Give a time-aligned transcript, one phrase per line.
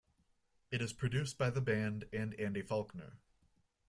[0.71, 3.19] It is produced by the band and Andy Faulkner.